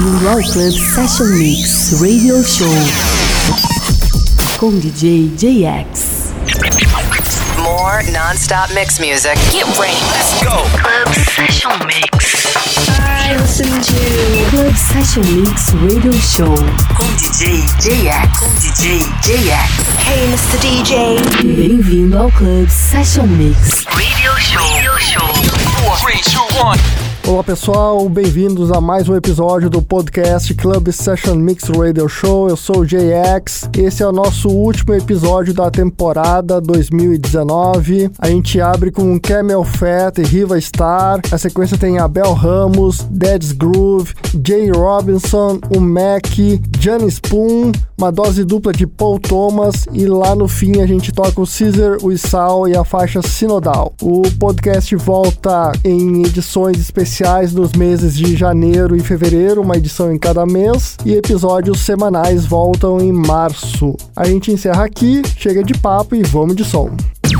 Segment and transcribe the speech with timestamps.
[0.00, 2.66] Ao Club Session Mix Radio Show
[4.56, 6.32] com DJ JX.
[7.58, 9.36] More non-stop mix music.
[9.52, 10.00] Get ready.
[10.10, 10.64] Let's go.
[10.80, 12.56] Club Session Mix.
[12.98, 16.56] I listen to Club Session Mix Radio Show
[16.96, 18.38] com DJ JX.
[18.38, 19.68] Com DJ JX.
[20.06, 20.58] Hey, Mr.
[20.62, 21.54] DJ.
[21.56, 24.64] Bem-vindo ao Club Session Mix Radio Show.
[24.72, 25.34] Radio Show.
[25.82, 27.09] Four, three, two, one.
[27.30, 32.48] Olá pessoal, bem-vindos a mais um episódio do podcast Club Session Mix Radio Show.
[32.48, 33.70] Eu sou o JX.
[33.78, 38.10] Esse é o nosso último episódio da temporada 2019.
[38.18, 41.20] A gente abre com Camel Fat e Riva Star.
[41.30, 44.12] A sequência tem Abel Ramos, Dead's Groove,
[44.44, 46.26] Jay Robinson, o Mac,
[46.80, 51.40] Johnny Spoon, uma dose dupla de Paul Thomas e lá no fim a gente toca
[51.40, 53.94] o Caesar, o Isal e a faixa Sinodal.
[54.02, 57.19] O podcast volta em edições especiais
[57.52, 62.98] nos meses de janeiro e fevereiro, uma edição em cada mês, e episódios semanais voltam
[62.98, 63.94] em março.
[64.16, 66.90] A gente encerra aqui, chega de papo e vamos de som.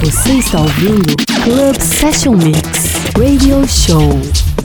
[0.03, 4.60] Você está ouvindo Club Session Mix Radio Show.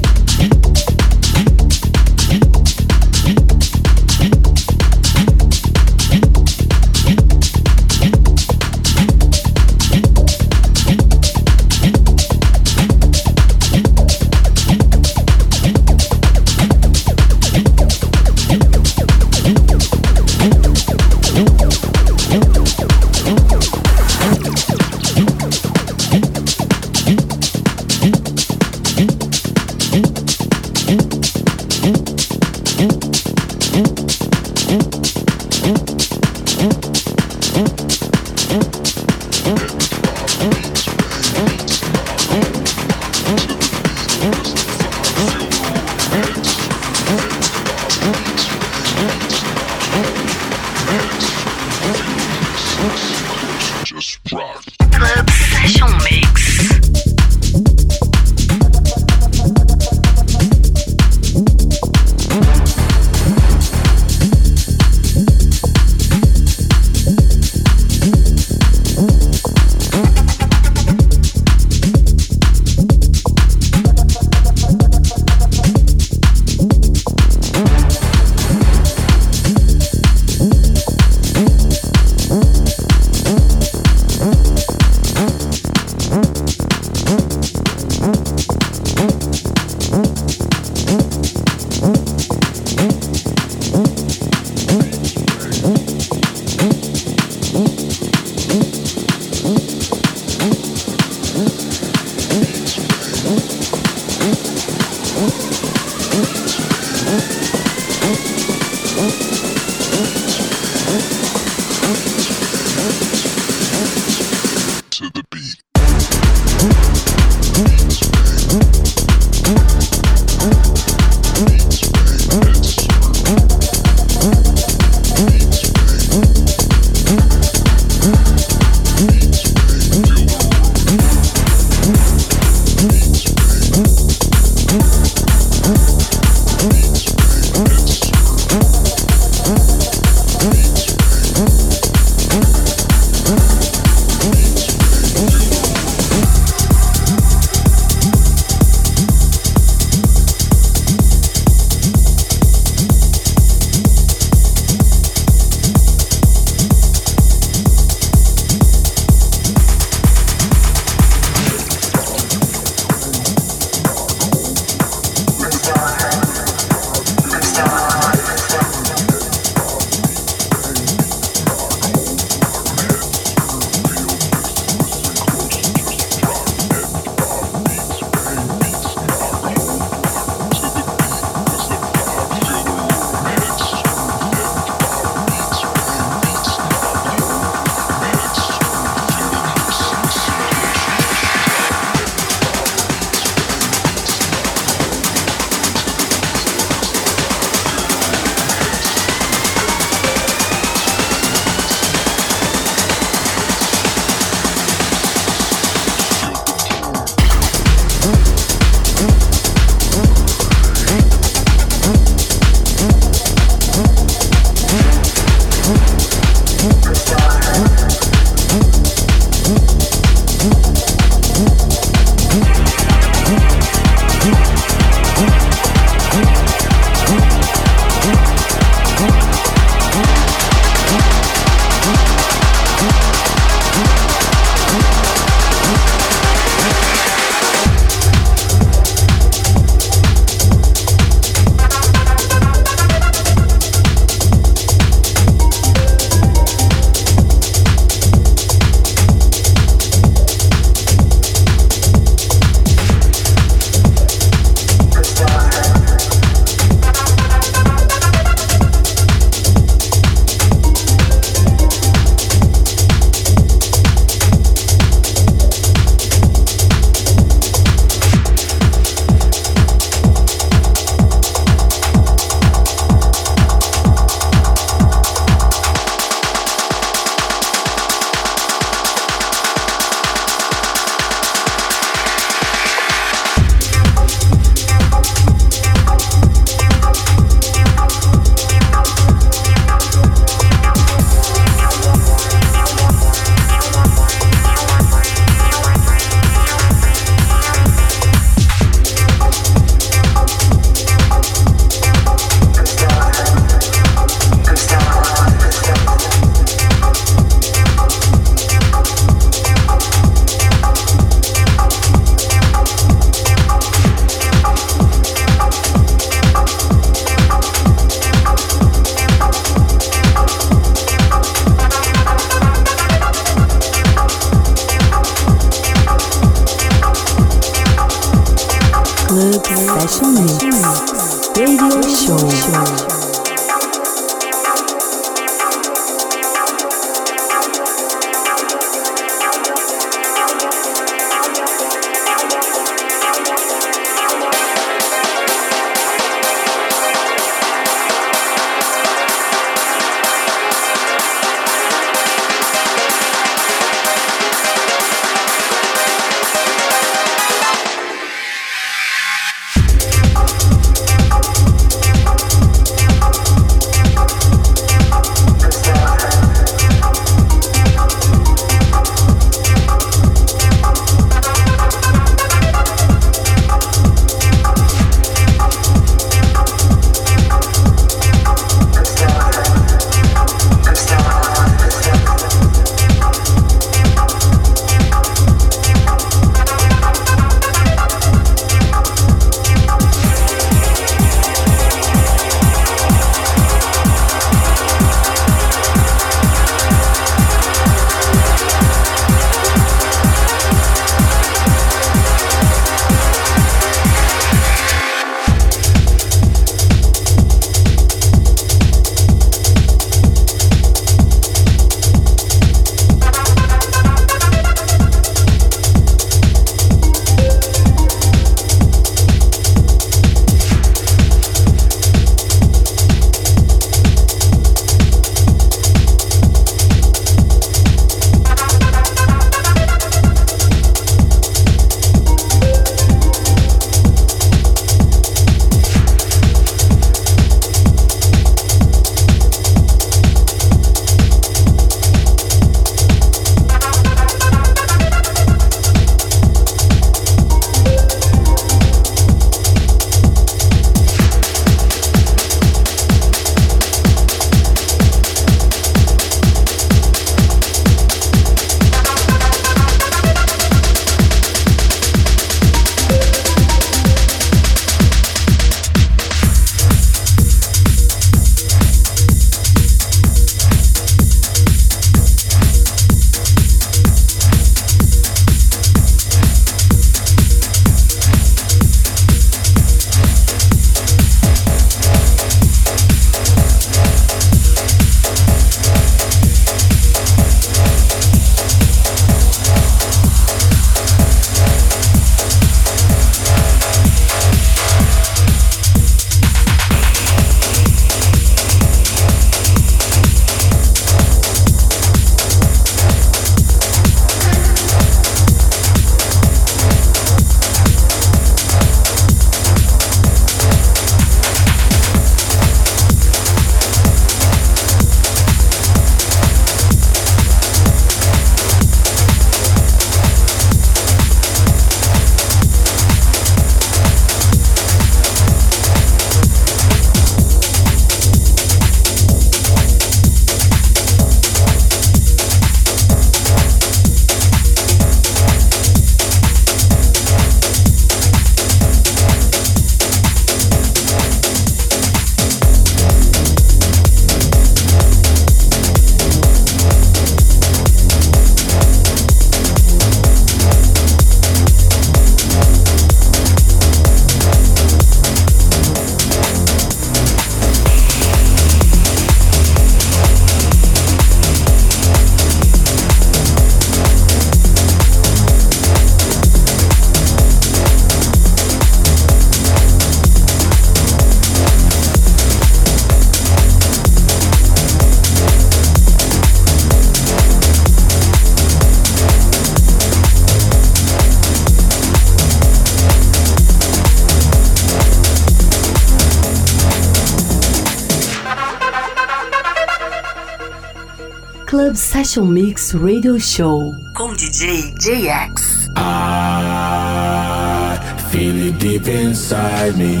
[592.16, 595.68] Session Mix Radio Show com DJ JX.
[595.76, 597.76] I
[598.08, 600.00] feel it deep inside me.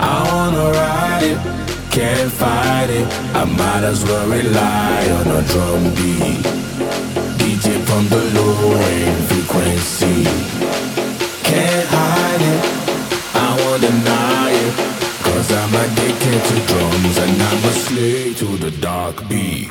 [0.00, 1.36] I wanna ride it,
[1.90, 3.06] can't fight it.
[3.34, 6.46] I might as well rely on a drum beat.
[7.36, 10.51] DJ from the low end frequency.
[16.40, 19.68] To drums and I'm a slave to the dark beat.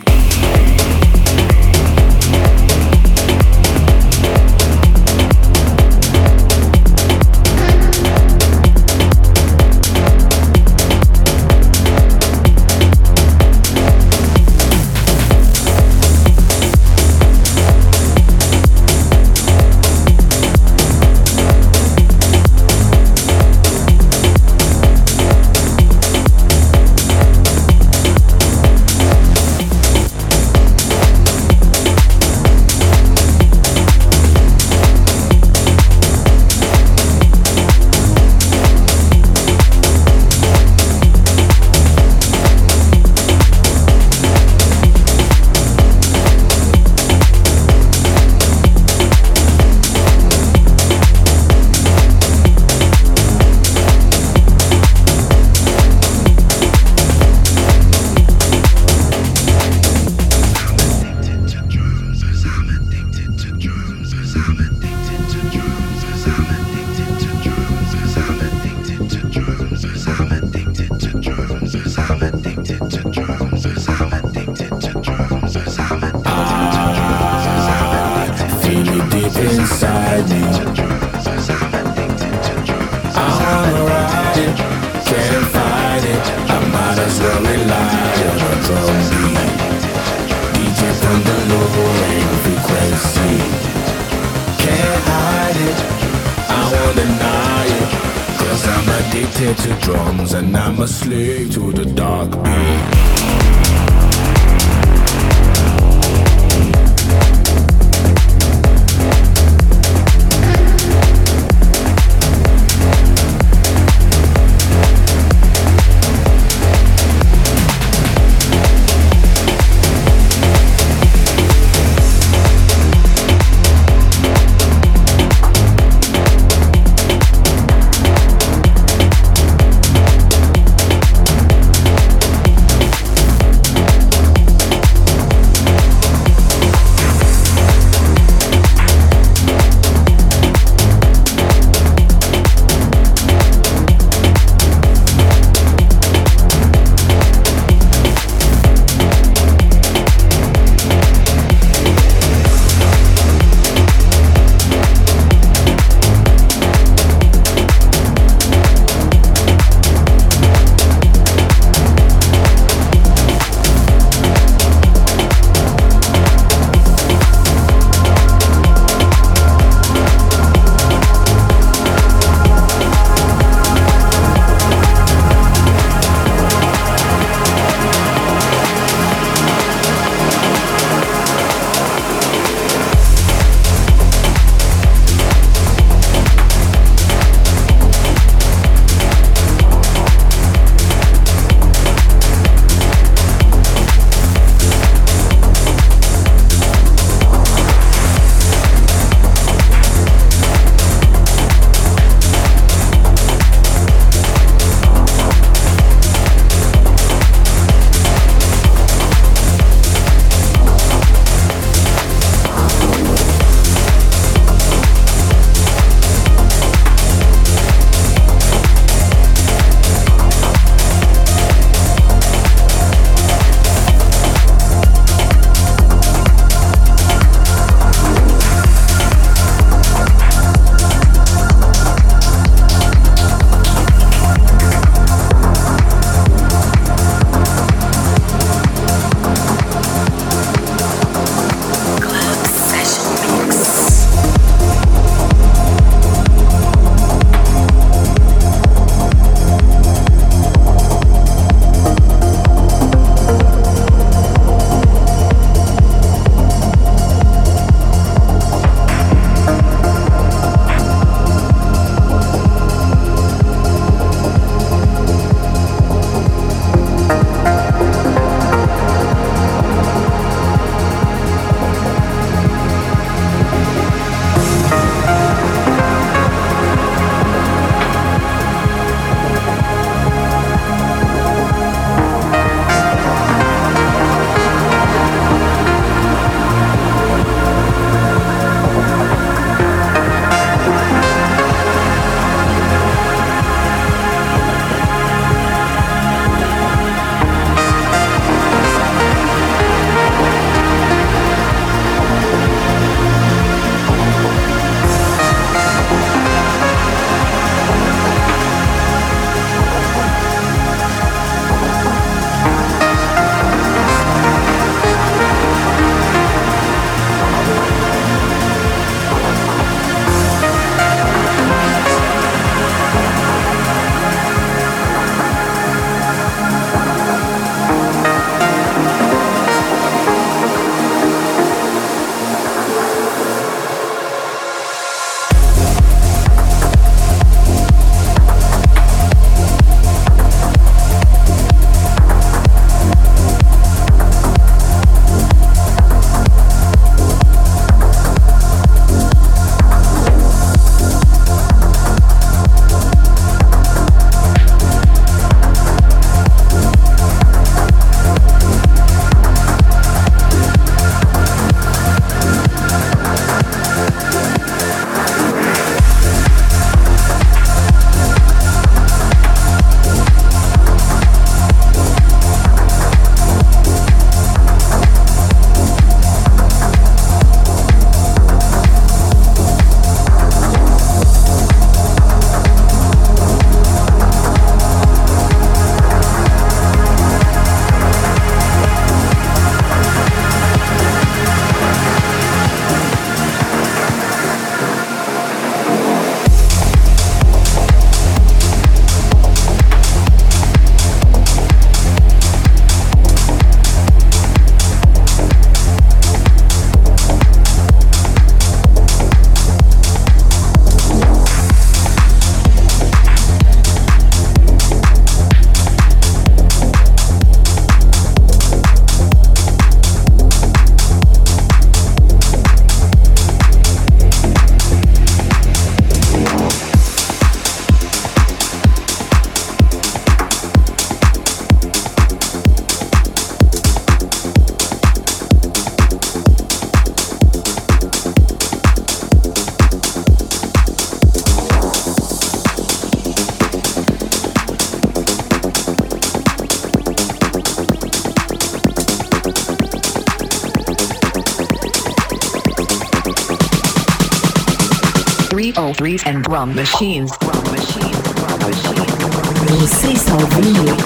[456.31, 457.11] Drum machines.
[457.19, 457.97] Drum machines.
[458.15, 459.69] Drum machines.
[459.69, 460.77] Você está ouvindo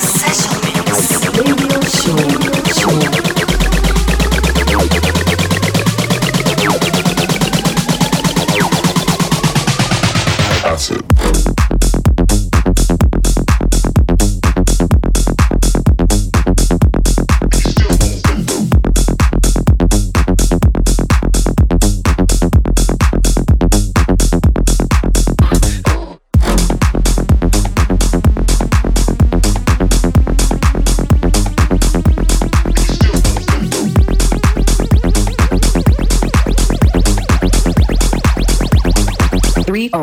[0.00, 1.56] Session Mix Radio
[1.86, 2.16] Show.
[3.20, 3.35] Show.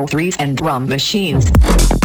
[0.02, 2.03] 3s and drum machines.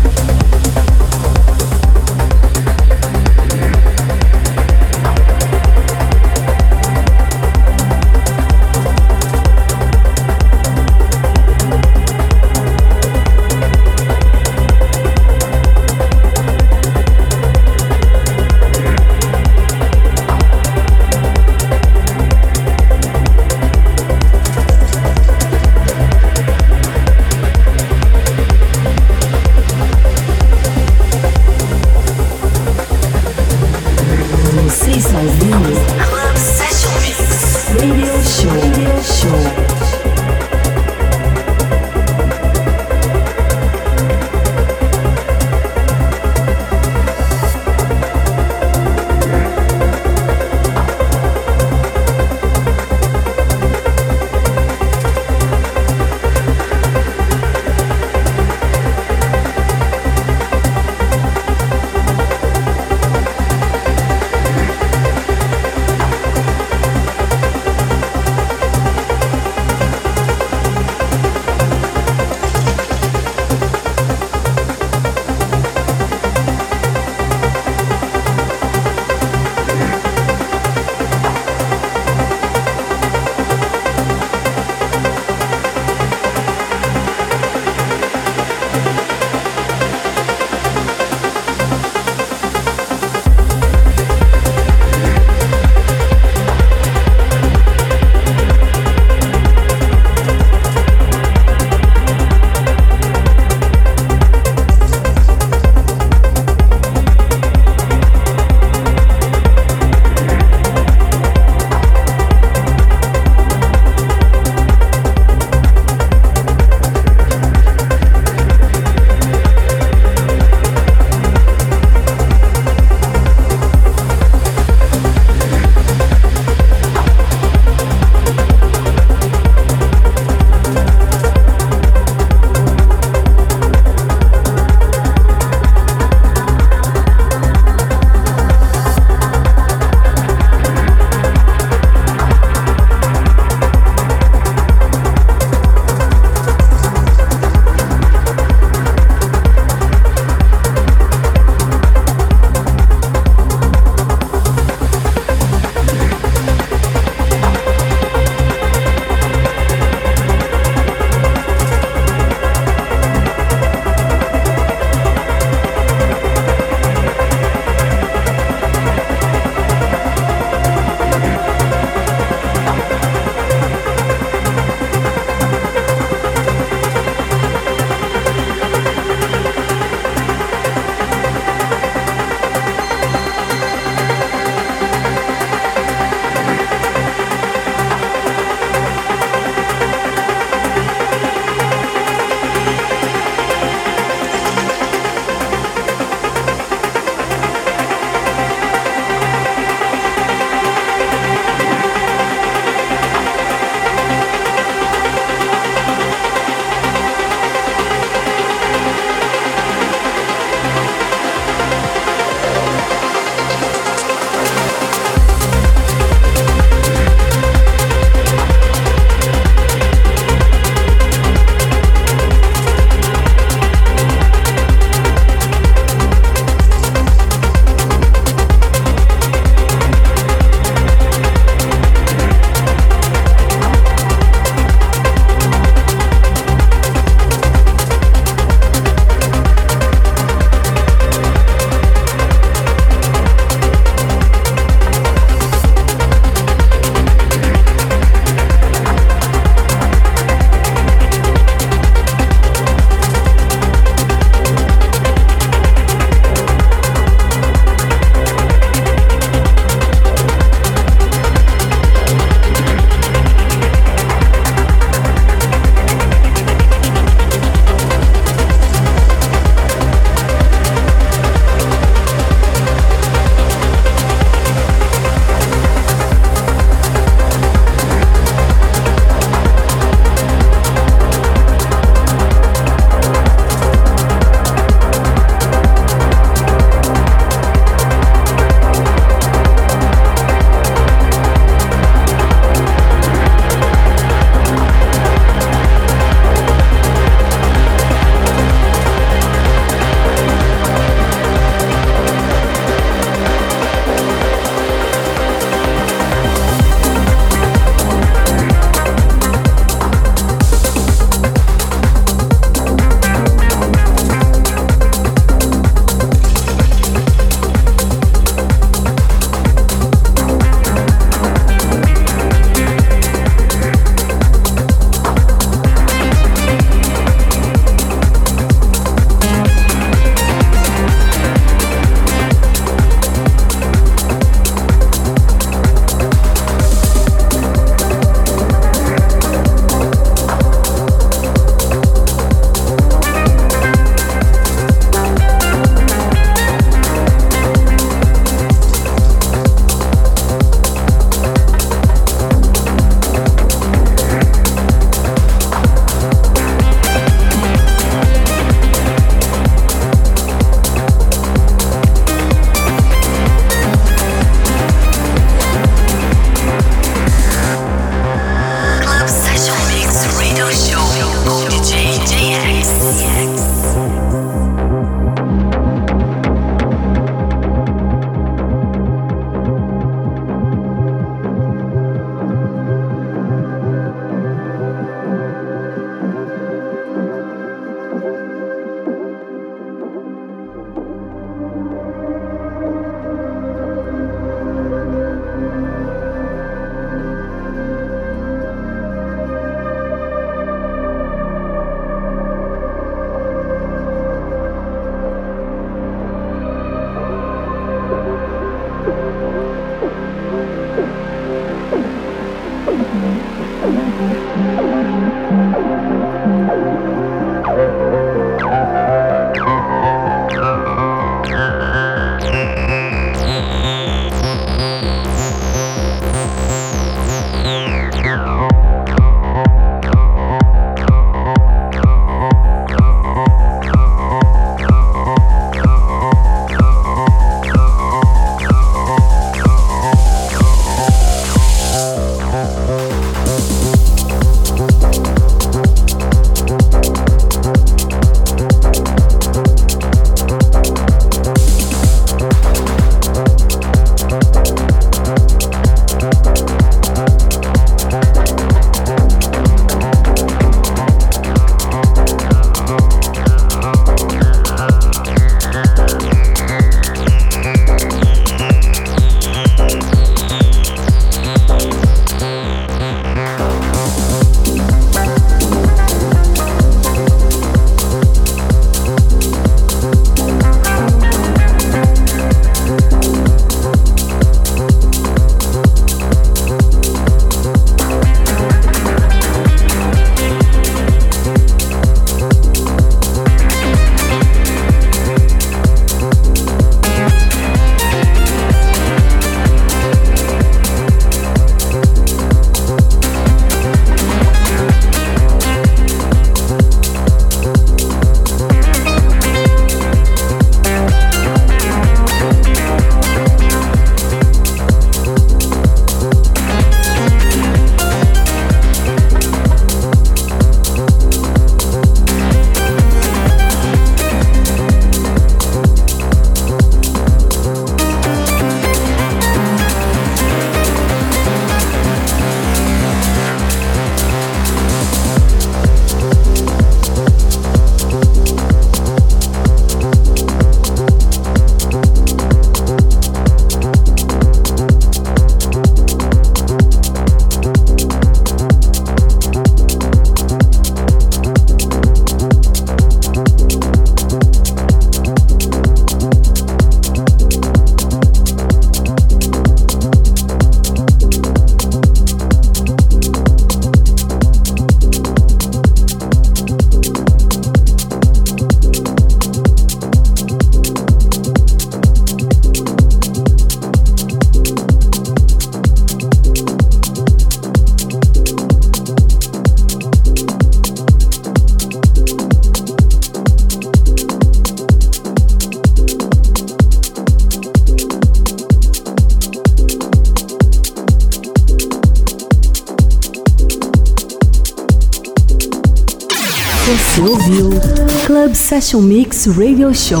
[598.54, 600.00] Session Mix Radio Show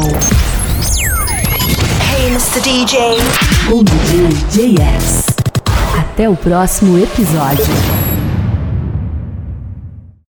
[2.00, 2.60] Hey, Mr.
[2.60, 3.16] DJ.
[3.68, 5.26] com DJ JX.
[5.98, 8.03] Até o próximo episódio.